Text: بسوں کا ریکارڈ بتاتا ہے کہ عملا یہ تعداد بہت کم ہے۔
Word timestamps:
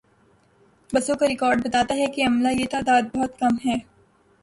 بسوں 0.93 1.15
کا 1.15 1.27
ریکارڈ 1.27 1.63
بتاتا 1.65 1.95
ہے 1.95 2.07
کہ 2.07 2.25
عملا 2.27 2.49
یہ 2.49 2.65
تعداد 2.71 3.15
بہت 3.15 3.39
کم 3.39 3.55
ہے۔ 3.65 3.77